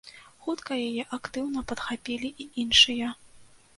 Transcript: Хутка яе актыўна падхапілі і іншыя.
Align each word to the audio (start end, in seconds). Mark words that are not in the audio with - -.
Хутка 0.45 0.77
яе 0.87 1.03
актыўна 1.17 1.63
падхапілі 1.73 2.33
і 2.45 2.49
іншыя. 2.65 3.13